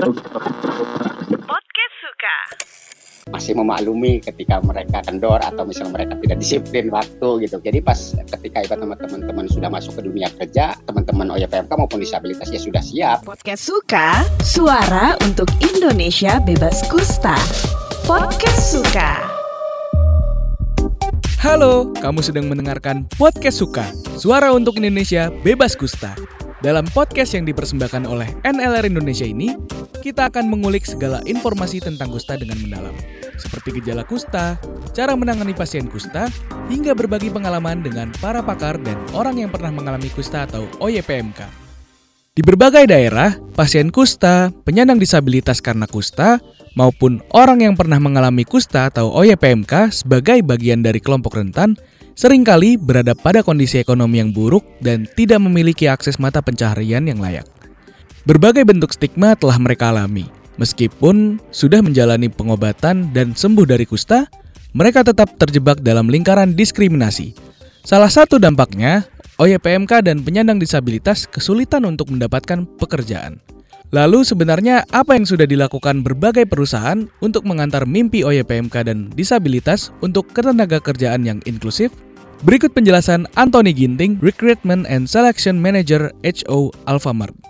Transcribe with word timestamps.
Podcast 0.00 1.94
Suka. 2.00 2.36
masih 3.36 3.52
memaklumi 3.52 4.24
ketika 4.24 4.56
mereka 4.64 5.04
kendor 5.04 5.36
atau 5.44 5.68
misalnya 5.68 6.00
mereka 6.00 6.16
tidak 6.24 6.40
disiplin 6.40 6.88
waktu 6.88 7.44
gitu. 7.44 7.60
Jadi 7.60 7.84
pas 7.84 8.16
ketika 8.16 8.64
ibarat 8.64 8.96
teman-teman 8.96 9.44
sudah 9.52 9.68
masuk 9.68 10.00
ke 10.00 10.08
dunia 10.08 10.32
kerja, 10.40 10.72
teman-teman 10.88 11.36
OYPMK 11.36 11.68
maupun 11.76 12.00
disabilitas 12.00 12.48
ya 12.48 12.56
sudah 12.56 12.80
siap. 12.80 13.28
Podcast 13.28 13.60
Suka, 13.60 14.24
suara 14.40 15.20
untuk 15.20 15.52
Indonesia 15.60 16.40
bebas 16.48 16.80
kusta. 16.88 17.36
Podcast 18.08 18.72
Suka. 18.72 19.20
Halo, 21.44 21.92
kamu 22.00 22.24
sedang 22.24 22.48
mendengarkan 22.48 23.04
Podcast 23.20 23.60
Suka, 23.60 23.92
suara 24.16 24.48
untuk 24.56 24.80
Indonesia 24.80 25.28
bebas 25.44 25.76
kusta. 25.76 26.16
Dalam 26.60 26.84
podcast 26.92 27.32
yang 27.32 27.48
dipersembahkan 27.48 28.04
oleh 28.04 28.28
NLR 28.44 28.92
Indonesia 28.92 29.24
ini, 29.24 29.56
kita 30.00 30.32
akan 30.32 30.48
mengulik 30.48 30.88
segala 30.88 31.20
informasi 31.28 31.84
tentang 31.84 32.08
kusta 32.08 32.40
dengan 32.40 32.56
mendalam. 32.58 32.96
Seperti 33.36 33.80
gejala 33.80 34.02
kusta, 34.08 34.56
cara 34.96 35.12
menangani 35.12 35.52
pasien 35.52 35.86
kusta, 35.86 36.32
hingga 36.72 36.96
berbagi 36.96 37.28
pengalaman 37.28 37.84
dengan 37.84 38.08
para 38.18 38.40
pakar 38.40 38.80
dan 38.80 38.96
orang 39.12 39.36
yang 39.44 39.52
pernah 39.52 39.68
mengalami 39.68 40.08
kusta 40.12 40.48
atau 40.48 40.64
OYPMK. 40.80 41.70
Di 42.32 42.40
berbagai 42.46 42.88
daerah, 42.88 43.36
pasien 43.52 43.92
kusta, 43.92 44.48
penyandang 44.64 44.96
disabilitas 44.96 45.60
karena 45.60 45.84
kusta, 45.84 46.40
maupun 46.72 47.20
orang 47.36 47.60
yang 47.60 47.74
pernah 47.76 48.00
mengalami 48.00 48.48
kusta 48.48 48.88
atau 48.88 49.12
OYPMK 49.12 49.92
sebagai 49.92 50.40
bagian 50.40 50.80
dari 50.80 51.04
kelompok 51.04 51.36
rentan, 51.36 51.76
sering 52.16 52.40
kali 52.40 52.80
berada 52.80 53.12
pada 53.12 53.44
kondisi 53.44 53.76
ekonomi 53.82 54.24
yang 54.24 54.32
buruk 54.32 54.64
dan 54.80 55.04
tidak 55.18 55.42
memiliki 55.42 55.90
akses 55.90 56.16
mata 56.16 56.40
pencaharian 56.40 57.04
yang 57.04 57.20
layak. 57.20 57.59
Berbagai 58.28 58.68
bentuk 58.68 58.92
stigma 58.92 59.32
telah 59.32 59.56
mereka 59.56 59.88
alami. 59.88 60.28
Meskipun 60.60 61.40
sudah 61.48 61.80
menjalani 61.80 62.28
pengobatan 62.28 63.08
dan 63.16 63.32
sembuh 63.32 63.64
dari 63.64 63.88
kusta, 63.88 64.28
mereka 64.76 65.00
tetap 65.00 65.40
terjebak 65.40 65.80
dalam 65.80 66.12
lingkaran 66.12 66.52
diskriminasi. 66.52 67.32
Salah 67.80 68.12
satu 68.12 68.36
dampaknya, 68.36 69.08
OYPMK 69.40 70.04
dan 70.04 70.20
penyandang 70.20 70.60
disabilitas 70.60 71.24
kesulitan 71.24 71.88
untuk 71.88 72.12
mendapatkan 72.12 72.68
pekerjaan. 72.76 73.40
Lalu 73.90 74.22
sebenarnya 74.22 74.84
apa 74.92 75.16
yang 75.16 75.24
sudah 75.24 75.48
dilakukan 75.48 76.04
berbagai 76.04 76.44
perusahaan 76.46 77.08
untuk 77.24 77.42
mengantar 77.48 77.88
mimpi 77.88 78.22
OYPMK 78.22 78.86
dan 78.86 79.08
disabilitas 79.16 79.90
untuk 80.04 80.28
ketenaga 80.30 80.78
kerjaan 80.78 81.24
yang 81.24 81.40
inklusif? 81.48 81.90
Berikut 82.44 82.76
penjelasan 82.76 83.26
Anthony 83.34 83.72
Ginting, 83.74 84.20
Recruitment 84.20 84.84
and 84.86 85.08
Selection 85.08 85.58
Manager 85.58 86.12
HO 86.22 86.70
Alfamart. 86.84 87.49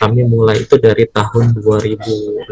Kami 0.00 0.22
mulai 0.26 0.62
itu 0.62 0.76
dari 0.76 1.08
tahun 1.08 1.56
2016. 1.58 2.48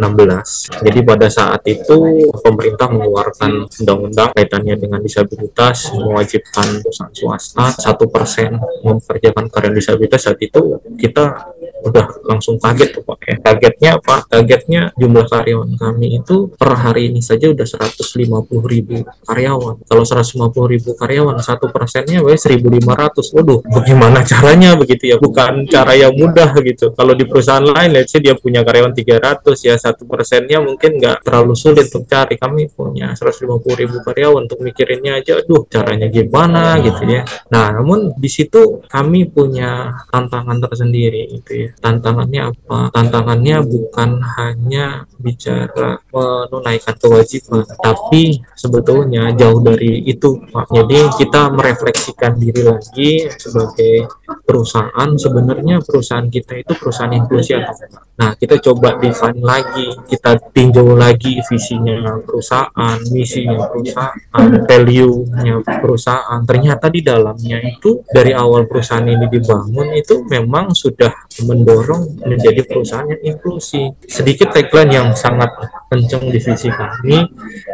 Jadi 0.81 0.99
pada 1.05 1.29
saat 1.29 1.63
itu 1.67 1.97
pemerintah 2.41 2.89
mengeluarkan 2.91 3.69
undang-undang 3.69 4.31
kaitannya 4.35 4.77
dengan 4.79 5.01
disabilitas 5.03 5.93
mewajibkan 5.95 6.81
perusahaan 6.81 7.13
swasta 7.13 7.65
satu 7.77 8.09
persen 8.09 8.57
mempekerjakan 8.85 9.49
karyawan 9.49 9.77
disabilitas 9.77 10.27
saat 10.27 10.41
itu 10.41 10.81
kita 10.97 11.55
udah 11.85 12.07
langsung 12.29 12.61
kaget 12.61 13.01
tuh 13.01 13.03
Pak 13.05 13.19
ya. 13.25 13.35
Kagetnya 13.41 13.91
apa? 14.01 14.15
Kagetnya 14.29 14.83
jumlah 14.97 15.27
karyawan 15.27 15.75
kami 15.77 16.21
itu 16.21 16.53
per 16.55 16.77
hari 16.77 17.13
ini 17.13 17.25
saja 17.25 17.49
udah 17.51 17.65
150 17.65 18.21
ribu 18.69 19.03
karyawan. 19.25 19.85
Kalau 19.89 20.05
150 20.05 20.73
ribu 20.73 20.91
karyawan 20.97 21.37
satu 21.41 21.73
persennya 21.73 22.21
wes 22.21 22.45
1500. 22.45 23.33
Waduh, 23.35 23.61
bagaimana 23.65 24.21
caranya 24.25 24.77
begitu 24.77 25.11
ya? 25.11 25.17
Bukan 25.17 25.67
cara 25.69 25.97
yang 25.97 26.13
mudah 26.15 26.53
gitu. 26.61 26.93
Kalau 26.93 27.17
di 27.17 27.25
perusahaan 27.25 27.65
lain, 27.65 27.97
let's 27.97 28.13
say 28.13 28.21
dia 28.21 28.37
punya 28.37 28.61
karyawan 28.61 28.93
300 28.93 29.43
ya 29.65 29.75
satu 29.81 30.05
persennya 30.05 30.61
mungkin 30.61 31.01
nggak 31.01 31.25
terlalu 31.25 31.55
sulit 31.57 31.89
untuk 31.89 32.05
cari. 32.07 32.37
Kami 32.37 32.69
punya 32.73 33.17
150 33.17 33.81
ribu 33.81 33.97
karyawan 34.05 34.47
untuk 34.47 34.61
mikirinnya 34.61 35.21
aja, 35.21 35.41
aduh 35.41 35.65
caranya 35.67 36.07
gimana 36.13 36.77
gitu 36.83 37.03
ya. 37.09 37.23
Nah, 37.49 37.73
namun 37.75 38.13
di 38.17 38.29
situ 38.29 38.85
kami 38.87 39.29
punya 39.31 39.93
tantangan 40.11 40.59
tersendiri 40.61 41.31
gitu 41.41 41.53
ya. 41.67 41.70
Tantangannya 41.79 42.51
apa? 42.51 42.91
Tantangannya 42.91 43.63
bukan 43.63 44.19
hanya 44.41 45.07
bicara 45.23 46.03
menunaikan 46.11 46.97
kewajiban, 46.99 47.63
tapi 47.79 48.43
sebetulnya 48.59 49.31
jauh 49.39 49.63
dari 49.63 50.03
itu, 50.03 50.43
Pak. 50.51 50.67
Jadi 50.75 50.99
kita 51.23 51.55
merefleksikan 51.55 52.35
diri 52.35 52.67
lagi 52.67 53.31
sebagai 53.39 54.11
perusahaan. 54.43 55.09
Sebenarnya 55.15 55.79
perusahaan 55.87 56.27
kita 56.27 56.59
itu 56.59 56.73
perusahaan 56.75 57.15
inklusi 57.15 57.55
atau 57.55 57.75
enggak? 57.79 58.10
Nah, 58.21 58.37
kita 58.37 58.61
coba 58.61 59.01
define 59.01 59.41
lagi, 59.41 59.97
kita 60.05 60.37
tinjau 60.53 60.93
lagi 60.93 61.41
visinya 61.41 62.21
perusahaan, 62.21 63.01
misinya 63.09 63.65
perusahaan, 63.65 64.49
value-nya 64.69 65.65
perusahaan. 65.65 66.45
Ternyata 66.45 66.93
di 66.93 67.01
dalamnya 67.01 67.65
itu 67.65 68.05
dari 68.13 68.37
awal 68.37 68.69
perusahaan 68.69 69.09
ini 69.09 69.25
dibangun 69.25 69.97
itu 69.97 70.21
memang 70.29 70.77
sudah 70.77 71.33
mendorong 71.49 72.21
menjadi 72.21 72.61
perusahaan 72.69 73.09
yang 73.09 73.41
inklusi. 73.41 73.89
Sedikit 74.05 74.53
tagline 74.53 74.93
yang 74.93 75.09
sangat 75.17 75.57
kencang 75.89 76.29
di 76.29 76.37
visi 76.37 76.69
kami 76.69 77.25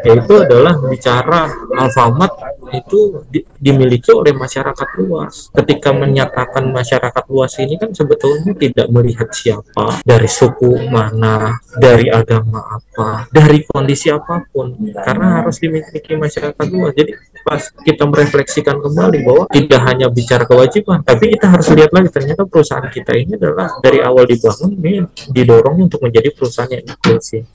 yaitu 0.06 0.34
adalah 0.46 0.78
bicara 0.78 1.50
Alfamart 1.74 2.45
itu 2.72 3.26
di- 3.30 3.46
dimiliki 3.58 4.10
oleh 4.10 4.34
masyarakat 4.34 4.88
luas. 5.02 5.50
Ketika 5.54 5.92
menyatakan 5.94 6.66
masyarakat 6.70 7.24
luas 7.30 7.54
ini 7.62 7.78
kan 7.78 7.92
sebetulnya 7.94 8.52
tidak 8.56 8.86
melihat 8.90 9.28
siapa, 9.30 10.00
dari 10.02 10.26
suku 10.26 10.90
mana, 10.90 11.60
dari 11.76 12.10
agama 12.10 12.80
apa, 12.80 13.30
dari 13.30 13.62
kondisi 13.66 14.10
apa 14.10 14.42
pun, 14.50 14.74
karena 14.94 15.42
harus 15.42 15.60
dimiliki 15.62 16.16
masyarakat 16.16 16.66
luas. 16.72 16.92
Jadi 16.96 17.12
pas 17.46 17.62
kita 17.86 18.02
merefleksikan 18.10 18.82
kembali 18.82 19.18
bahwa 19.22 19.44
tidak 19.54 19.80
hanya 19.86 20.06
bicara 20.10 20.42
kewajiban, 20.42 21.06
tapi 21.06 21.38
kita 21.38 21.46
harus 21.46 21.70
lihat 21.70 21.94
lagi 21.94 22.10
ternyata 22.10 22.42
perusahaan 22.42 22.90
kita 22.90 23.14
ini 23.14 23.38
adalah 23.38 23.78
dari 23.78 24.02
awal 24.02 24.26
dibangun 24.26 24.74
ini 24.82 25.06
didorong 25.30 25.86
untuk 25.86 26.02
menjadi 26.02 26.34
perusahaan 26.34 26.70
yang 26.70 26.82
inklusif. 26.82 27.46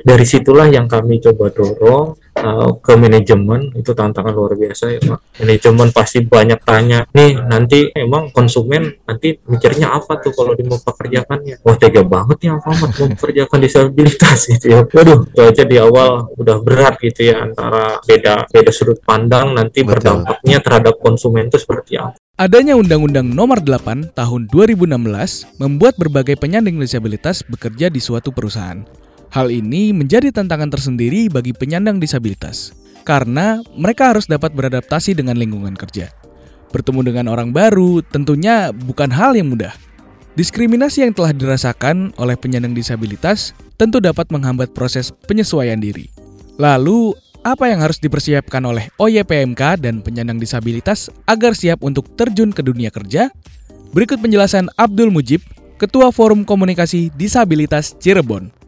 Dari 0.00 0.24
situlah 0.24 0.70
yang 0.70 0.86
kami 0.86 1.18
coba 1.18 1.50
dorong 1.50 2.23
uh, 2.44 2.70
ke 2.78 2.92
manajemen 3.00 3.72
itu 3.72 3.96
tantangan 3.96 4.36
luar 4.36 4.52
biasa 4.54 4.92
ya 4.92 5.00
Pak. 5.00 5.40
Manajemen 5.40 5.88
pasti 5.90 6.20
banyak 6.20 6.60
tanya, 6.60 7.08
nih 7.16 7.40
nanti 7.48 7.88
emang 7.96 8.28
konsumen 8.30 8.92
nanti 9.08 9.40
mikirnya 9.48 9.96
apa 9.96 10.20
tuh 10.20 10.36
kalau 10.36 10.52
dia 10.52 10.68
mau 10.68 10.78
pekerjakannya? 10.78 11.64
Wah 11.64 11.76
tega 11.80 12.04
banget 12.04 12.38
ya 12.44 12.60
Alfamart 12.60 12.92
mau 12.92 13.08
pekerjakan 13.16 13.58
disabilitas 13.64 14.38
gitu 14.52 14.66
ya. 14.68 14.80
Waduh, 14.84 15.24
itu 15.32 15.40
aja 15.40 15.64
di 15.64 15.76
awal 15.80 16.28
udah 16.36 16.56
berat 16.60 17.00
gitu 17.00 17.32
ya 17.32 17.40
antara 17.48 17.98
beda 18.04 18.46
beda 18.52 18.70
sudut 18.70 19.00
pandang 19.00 19.56
nanti 19.56 19.80
Betul. 19.80 19.96
berdampaknya 19.96 20.58
terhadap 20.60 20.94
konsumen 21.00 21.48
itu 21.48 21.56
seperti 21.56 21.96
apa. 21.96 22.20
Adanya 22.34 22.74
Undang-Undang 22.74 23.30
Nomor 23.30 23.62
8 23.62 24.10
Tahun 24.10 24.50
2016 24.50 25.54
membuat 25.62 25.94
berbagai 25.94 26.34
penyandang 26.34 26.82
disabilitas 26.82 27.46
bekerja 27.46 27.86
di 27.86 28.02
suatu 28.02 28.34
perusahaan. 28.34 29.03
Hal 29.34 29.50
ini 29.50 29.90
menjadi 29.90 30.30
tantangan 30.30 30.70
tersendiri 30.70 31.26
bagi 31.26 31.50
penyandang 31.50 31.98
disabilitas 31.98 32.70
karena 33.02 33.58
mereka 33.74 34.14
harus 34.14 34.30
dapat 34.30 34.54
beradaptasi 34.54 35.10
dengan 35.10 35.34
lingkungan 35.34 35.74
kerja. 35.74 36.14
Bertemu 36.70 37.02
dengan 37.02 37.26
orang 37.34 37.50
baru 37.50 37.98
tentunya 38.06 38.70
bukan 38.70 39.10
hal 39.10 39.34
yang 39.34 39.50
mudah. 39.50 39.74
Diskriminasi 40.38 41.02
yang 41.02 41.10
telah 41.10 41.34
dirasakan 41.34 42.14
oleh 42.14 42.38
penyandang 42.38 42.78
disabilitas 42.78 43.58
tentu 43.74 43.98
dapat 43.98 44.30
menghambat 44.30 44.70
proses 44.70 45.10
penyesuaian 45.26 45.82
diri. 45.82 46.06
Lalu, 46.54 47.18
apa 47.42 47.74
yang 47.74 47.82
harus 47.82 47.98
dipersiapkan 47.98 48.62
oleh 48.62 48.86
OYPMK 49.02 49.82
dan 49.82 49.98
penyandang 49.98 50.38
disabilitas 50.38 51.10
agar 51.26 51.58
siap 51.58 51.82
untuk 51.82 52.06
terjun 52.14 52.54
ke 52.54 52.62
dunia 52.62 52.94
kerja? 52.94 53.34
Berikut 53.90 54.22
penjelasan 54.22 54.70
Abdul 54.78 55.10
Mujib, 55.10 55.42
Ketua 55.82 56.14
Forum 56.14 56.46
Komunikasi 56.46 57.10
Disabilitas 57.18 57.98
Cirebon. 57.98 58.63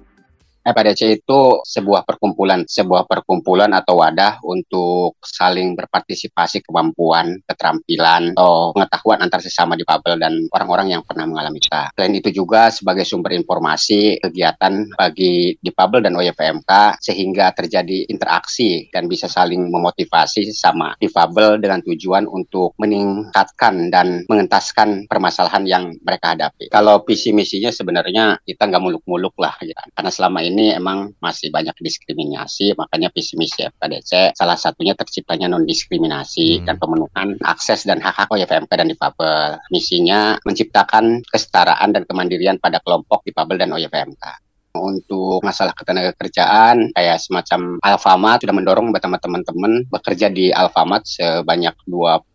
FADC 0.67 1.23
itu 1.23 1.63
sebuah 1.63 2.03
perkumpulan, 2.03 2.67
sebuah 2.67 3.07
perkumpulan 3.07 3.71
atau 3.71 4.03
wadah 4.03 4.43
untuk 4.43 5.15
saling 5.23 5.79
berpartisipasi 5.79 6.67
kemampuan, 6.67 7.39
keterampilan, 7.47 8.35
atau 8.35 8.75
pengetahuan 8.75 9.23
antar 9.23 9.39
sesama 9.39 9.79
difabel 9.79 10.19
dan 10.19 10.35
orang-orang 10.51 10.99
yang 10.99 11.03
pernah 11.07 11.23
mengalami 11.31 11.63
kusta. 11.63 11.95
Selain 11.95 12.15
itu 12.19 12.35
juga 12.35 12.75
sebagai 12.75 13.07
sumber 13.07 13.39
informasi 13.39 14.19
kegiatan 14.19 14.91
bagi 14.99 15.55
difabel 15.63 16.03
dan 16.03 16.19
OYPMK 16.19 16.99
sehingga 16.99 17.55
terjadi 17.55 18.11
interaksi 18.11 18.91
dan 18.91 19.07
bisa 19.07 19.31
saling 19.31 19.71
memotivasi 19.71 20.51
sesama 20.51 20.99
difabel 20.99 21.63
dengan 21.63 21.79
tujuan 21.87 22.27
untuk 22.27 22.75
meningkatkan 22.83 23.93
dan 23.93 24.27
mengentaskan 24.27 25.07
permasalahan 25.07 25.63
yang 25.69 25.85
mereka 26.03 26.35
hadapi. 26.35 26.73
Kalau 26.73 27.05
visi 27.07 27.31
misinya 27.31 27.71
sebenarnya 27.71 28.41
kita 28.43 28.67
nggak 28.67 28.83
muluk-muluk 28.83 29.35
lah, 29.39 29.55
ya. 29.63 29.79
karena 29.95 30.11
selama 30.11 30.41
ini 30.43 30.56
ini 30.57 30.73
emang 30.73 31.13
masih 31.21 31.53
banyak 31.53 31.77
diskriminasi, 31.77 32.73
makanya 32.73 33.13
visi 33.13 33.37
misi 33.37 33.61
FKDC 33.61 34.33
salah 34.33 34.57
satunya 34.57 34.97
terciptanya 34.97 35.53
non 35.53 35.69
diskriminasi 35.69 36.65
hmm. 36.65 36.65
dan 36.65 36.81
pemenuhan 36.81 37.37
akses 37.45 37.85
dan 37.85 38.01
hak 38.01 38.17
hak 38.17 38.33
OYFMK 38.33 38.73
dan 38.73 38.89
difabel. 38.89 39.61
Misinya 39.69 40.41
menciptakan 40.49 41.21
kesetaraan 41.29 41.93
dan 41.93 42.09
kemandirian 42.09 42.57
pada 42.57 42.81
kelompok 42.81 43.21
difabel 43.29 43.61
dan 43.61 43.77
OYFMK 43.77 44.46
untuk 44.79 45.43
masalah 45.43 45.73
ketenaga 45.73 46.13
kerjaan 46.17 46.93
kayak 46.93 47.19
semacam 47.21 47.81
Alfamart 47.83 48.45
sudah 48.45 48.55
mendorong 48.55 48.93
bersama 48.93 49.17
teman-teman 49.21 49.85
bekerja 49.89 50.31
di 50.31 50.53
Alfamart 50.53 51.05
sebanyak 51.05 51.75
21 51.89 52.27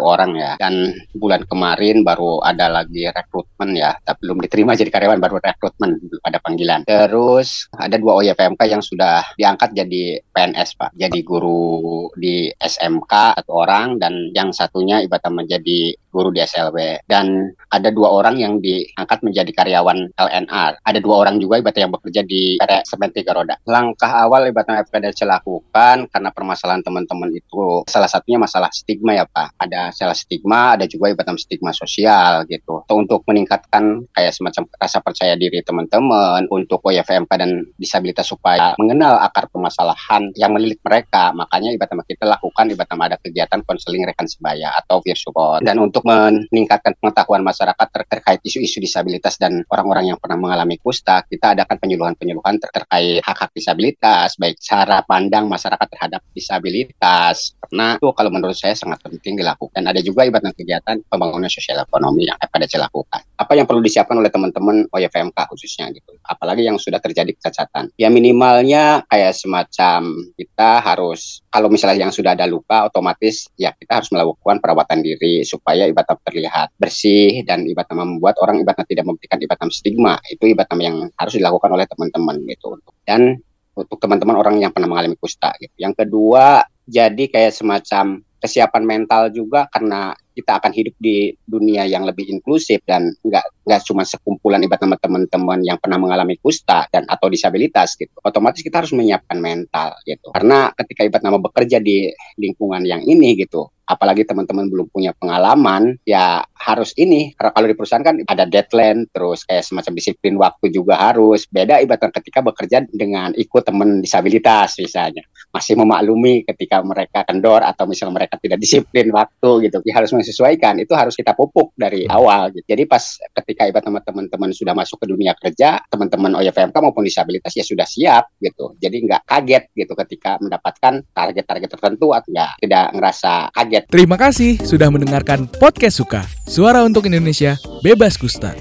orang 0.00 0.30
ya. 0.36 0.52
Dan 0.60 0.94
bulan 1.16 1.44
kemarin 1.48 2.02
baru 2.04 2.40
ada 2.44 2.68
lagi 2.70 3.08
rekrutmen 3.08 3.76
ya 3.76 3.96
tapi 4.04 4.26
belum 4.28 4.42
diterima 4.44 4.76
jadi 4.76 4.90
karyawan 4.92 5.20
baru 5.20 5.40
rekrutmen 5.40 6.00
pada 6.20 6.38
panggilan. 6.40 6.84
Terus 6.86 7.68
ada 7.76 7.96
dua 7.96 8.20
OYPMK 8.20 8.60
yang 8.68 8.82
sudah 8.84 9.24
diangkat 9.36 9.72
jadi 9.72 10.20
PNS 10.32 10.76
Pak. 10.76 10.90
Jadi 10.96 11.18
guru 11.24 12.08
di 12.16 12.48
SMK 12.54 13.40
satu 13.40 13.52
orang 13.56 13.98
dan 13.98 14.30
yang 14.36 14.52
satunya 14.54 15.02
ibadah 15.02 15.30
menjadi 15.32 15.94
guru 16.10 16.34
di 16.34 16.42
SLB 16.42 17.06
dan 17.06 17.54
ada 17.70 17.88
dua 17.94 18.10
orang 18.10 18.36
yang 18.38 18.58
diangkat 18.58 19.22
menjadi 19.22 19.50
karyawan 19.54 20.10
LNR 20.18 20.82
ada 20.82 20.98
dua 20.98 21.26
orang 21.26 21.38
juga 21.38 21.62
ibadah 21.62 21.80
yang 21.86 21.92
bekerja 21.94 22.22
di 22.26 22.58
pada 22.58 22.82
semen 22.82 23.14
tiga 23.14 23.32
roda. 23.34 23.56
Langkah 23.64 24.10
awal 24.10 24.50
ibadah 24.50 24.82
FKDC 24.86 25.22
lakukan 25.24 26.10
karena 26.10 26.30
permasalahan 26.34 26.82
teman-teman 26.82 27.30
itu 27.30 27.86
salah 27.86 28.10
satunya 28.10 28.42
masalah 28.42 28.68
stigma 28.74 29.14
ya 29.14 29.24
Pak. 29.26 29.56
Ada 29.60 29.94
salah 29.94 30.16
stigma 30.16 30.74
ada 30.74 30.84
juga 30.90 31.14
ibadah 31.14 31.34
stigma 31.38 31.70
sosial 31.70 32.44
gitu. 32.50 32.82
Untuk 32.90 33.22
meningkatkan 33.30 34.10
kayak 34.12 34.34
semacam 34.34 34.66
rasa 34.76 34.98
percaya 34.98 35.34
diri 35.38 35.62
teman-teman 35.62 36.50
untuk 36.50 36.82
OYFMK 36.82 37.30
dan 37.38 37.62
disabilitas 37.78 38.26
supaya 38.28 38.74
mengenal 38.76 39.22
akar 39.22 39.46
permasalahan 39.48 40.32
yang 40.34 40.52
melilit 40.56 40.82
mereka. 40.82 41.30
Makanya 41.32 41.72
ibadah 41.76 42.02
kita 42.04 42.26
lakukan 42.26 42.66
ibadah 42.72 42.96
ada 43.00 43.16
kegiatan 43.16 43.60
konseling 43.64 44.04
rekan 44.04 44.28
sebaya 44.28 44.70
atau 44.76 45.00
support 45.16 45.64
dan 45.64 45.80
untuk 45.80 45.99
meningkatkan 46.04 46.96
pengetahuan 46.98 47.42
masyarakat 47.44 47.86
ter 47.90 48.02
terkait 48.10 48.40
isu-isu 48.42 48.82
disabilitas 48.82 49.38
dan 49.38 49.62
orang-orang 49.70 50.14
yang 50.14 50.18
pernah 50.18 50.38
mengalami 50.40 50.80
kusta 50.80 51.22
kita 51.28 51.54
adakan 51.54 51.76
penyuluhan-penyuluhan 51.78 52.56
ter 52.58 52.70
terkait 52.72 53.20
hak-hak 53.22 53.50
disabilitas 53.52 54.38
baik 54.40 54.56
cara 54.62 55.02
pandang 55.04 55.50
masyarakat 55.50 55.86
terhadap 55.90 56.20
disabilitas. 56.32 57.52
Karena 57.60 57.98
itu 57.98 58.08
kalau 58.14 58.30
menurut 58.32 58.56
saya 58.56 58.74
sangat 58.74 59.02
penting 59.04 59.36
dilakukan. 59.36 59.82
Ada 59.82 60.00
juga 60.00 60.26
ibadah 60.26 60.54
kegiatan 60.54 61.02
pembangunan 61.06 61.50
sosial 61.50 61.82
ekonomi 61.82 62.26
yang 62.26 62.38
FKDC 62.38 62.78
lakukan. 62.78 63.20
Apa 63.36 63.52
yang 63.58 63.66
perlu 63.66 63.82
disiapkan 63.82 64.16
oleh 64.16 64.30
teman-teman 64.30 64.86
OYFMK 64.90 65.38
khususnya 65.50 65.90
gitu. 65.90 66.14
Apalagi 66.22 66.66
yang 66.66 66.78
sudah 66.78 67.02
terjadi 67.02 67.34
kecacatan. 67.34 67.90
Ya 67.98 68.08
minimalnya 68.08 69.02
kayak 69.10 69.34
semacam 69.34 70.00
kita 70.38 70.70
harus 70.82 71.42
kalau 71.50 71.66
misalnya 71.66 72.06
yang 72.06 72.14
sudah 72.14 72.38
ada 72.38 72.46
luka 72.46 72.86
otomatis 72.86 73.50
ya 73.58 73.74
kita 73.74 74.02
harus 74.02 74.10
melakukan 74.14 74.62
perawatan 74.62 75.02
diri 75.02 75.42
supaya 75.42 75.89
ibadah 75.90 76.16
terlihat 76.24 76.72
bersih 76.78 77.42
dan 77.44 77.66
ibadah 77.66 77.92
membuat 77.92 78.38
orang 78.40 78.62
ibadah 78.62 78.86
tidak 78.86 79.04
memberikan 79.04 79.38
ibadah 79.42 79.66
stigma. 79.68 80.16
Itu 80.30 80.46
ibadah 80.46 80.72
yang 80.78 81.10
harus 81.18 81.34
dilakukan 81.36 81.70
oleh 81.74 81.86
teman-teman 81.90 82.46
gitu. 82.46 82.78
Dan 83.04 83.42
untuk 83.74 83.98
teman-teman 84.02 84.36
orang 84.38 84.56
yang 84.58 84.70
pernah 84.74 84.90
mengalami 84.90 85.16
kusta 85.18 85.54
gitu. 85.58 85.72
Yang 85.78 86.04
kedua 86.06 86.64
jadi 86.90 87.30
kayak 87.30 87.54
semacam 87.54 88.22
kesiapan 88.40 88.82
mental 88.88 89.28
juga 89.30 89.68
karena 89.68 90.16
kita 90.32 90.56
akan 90.56 90.72
hidup 90.72 90.96
di 90.96 91.36
dunia 91.44 91.84
yang 91.84 92.08
lebih 92.08 92.24
inklusif 92.32 92.80
dan 92.88 93.12
nggak 93.20 93.44
nggak 93.68 93.80
cuma 93.84 94.02
sekumpulan 94.08 94.64
ibarat 94.64 94.96
teman-teman 94.96 95.60
yang 95.60 95.76
pernah 95.76 96.00
mengalami 96.00 96.40
kusta 96.40 96.88
dan 96.88 97.04
atau 97.04 97.28
disabilitas 97.28 98.00
gitu. 98.00 98.16
Otomatis 98.24 98.64
kita 98.64 98.80
harus 98.80 98.96
menyiapkan 98.96 99.36
mental 99.36 99.92
gitu. 100.08 100.32
Karena 100.32 100.72
ketika 100.72 101.04
ibarat 101.04 101.24
nama 101.28 101.36
bekerja 101.36 101.78
di 101.84 102.08
lingkungan 102.40 102.80
yang 102.88 103.04
ini 103.04 103.36
gitu 103.36 103.68
apalagi 103.90 104.22
teman-teman 104.22 104.70
belum 104.70 104.86
punya 104.94 105.10
pengalaman 105.18 105.98
ya 106.06 106.46
harus 106.54 106.94
ini 106.94 107.34
karena 107.34 107.50
kalau 107.50 107.66
di 107.66 107.74
perusahaan 107.74 108.06
kan 108.06 108.22
ada 108.28 108.46
deadline 108.46 109.10
terus 109.10 109.42
kayak 109.42 109.66
semacam 109.66 109.92
disiplin 109.98 110.34
waktu 110.38 110.70
juga 110.70 110.94
harus. 111.00 111.48
Beda 111.50 111.82
ibaratnya 111.82 112.14
ketika 112.22 112.44
bekerja 112.44 112.86
dengan 112.86 113.34
ikut 113.34 113.62
teman 113.66 113.98
disabilitas 114.04 114.78
misalnya. 114.78 115.26
Masih 115.50 115.74
memaklumi 115.74 116.46
ketika 116.46 116.84
mereka 116.86 117.26
kendor 117.26 117.66
atau 117.66 117.88
misalnya 117.90 118.22
mereka 118.22 118.38
tidak 118.38 118.62
disiplin 118.62 119.10
waktu 119.10 119.66
gitu. 119.66 119.82
Ya 119.82 119.98
harus 119.98 120.14
menyesuaikan 120.14 120.78
itu 120.78 120.92
harus 120.94 121.18
kita 121.18 121.34
pupuk 121.34 121.74
dari 121.74 122.06
hmm. 122.06 122.14
awal 122.14 122.54
gitu. 122.54 122.64
Jadi 122.70 122.86
pas 122.86 123.02
ketika 123.42 123.66
ibarat 123.66 124.04
teman-teman 124.06 124.50
sudah 124.54 124.76
masuk 124.76 125.02
ke 125.02 125.06
dunia 125.10 125.32
kerja 125.34 125.82
teman-teman 125.88 126.38
OYFMK 126.38 126.76
maupun 126.78 127.02
disabilitas 127.02 127.56
ya 127.56 127.64
sudah 127.64 127.88
siap 127.88 128.36
gitu. 128.38 128.76
Jadi 128.78 129.08
nggak 129.08 129.22
kaget 129.26 129.64
gitu 129.74 129.92
ketika 130.06 130.36
mendapatkan 130.38 131.02
target-target 131.10 131.68
tertentu 131.72 132.12
atau 132.12 132.28
nggak 132.30 132.52
tidak 132.62 132.86
ngerasa 132.94 133.32
kaget 133.50 133.79
Terima 133.88 134.20
kasih 134.20 134.60
sudah 134.60 134.92
mendengarkan 134.92 135.48
podcast 135.56 136.02
Suka, 136.02 136.28
Suara 136.44 136.84
untuk 136.84 137.08
Indonesia 137.08 137.56
Bebas 137.80 138.20
Kusta. 138.20 138.52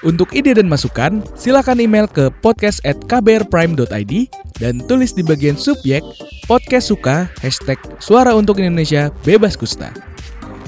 Untuk 0.00 0.32
ide 0.32 0.56
dan 0.56 0.64
masukan, 0.64 1.20
silakan 1.36 1.76
email 1.80 2.08
ke 2.08 2.32
podcast 2.40 2.80
at 2.88 2.96
kbrprime.id 3.04 4.32
dan 4.56 4.80
tulis 4.88 5.12
di 5.12 5.20
bagian 5.20 5.60
subjek 5.60 6.00
podcast 6.48 6.88
suka 6.88 7.28
hashtag 7.40 7.76
suara 8.00 8.32
untuk 8.32 8.56
Indonesia 8.60 9.10
bebas 9.24 9.56
kusta. 9.60 9.92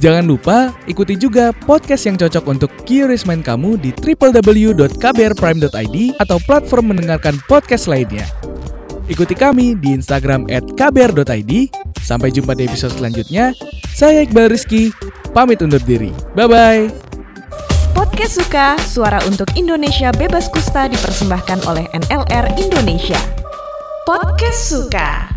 Jangan 0.02 0.26
lupa 0.26 0.74
ikuti 0.90 1.14
juga 1.16 1.54
podcast 1.54 2.10
yang 2.10 2.18
cocok 2.18 2.44
untuk 2.44 2.70
curious 2.84 3.24
mind 3.24 3.46
kamu 3.46 3.78
di 3.78 3.94
www.kbrprime.id 3.94 5.96
atau 6.18 6.38
platform 6.42 6.90
mendengarkan 6.92 7.38
podcast 7.48 7.88
lainnya. 7.88 8.26
Ikuti 9.06 9.34
kami 9.34 9.74
di 9.78 9.94
Instagram 9.96 10.46
kbr.id. 10.50 11.70
Sampai 12.02 12.34
jumpa 12.34 12.58
di 12.58 12.66
episode 12.66 12.98
selanjutnya. 12.98 13.54
Saya 13.92 14.24
Iqbal 14.24 14.48
Rizky, 14.48 14.88
pamit 15.36 15.60
undur 15.60 15.80
diri. 15.84 16.10
Bye-bye. 16.32 16.88
Podcast 17.92 18.40
Suka, 18.40 18.80
suara 18.80 19.20
untuk 19.28 19.52
Indonesia 19.52 20.08
bebas 20.16 20.48
kusta 20.48 20.88
dipersembahkan 20.88 21.68
oleh 21.68 21.84
NLR 21.92 22.56
Indonesia. 22.56 23.20
Podcast 24.08 24.60
Suka. 24.72 25.31